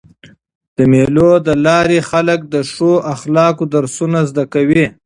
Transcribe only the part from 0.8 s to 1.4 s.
مېلو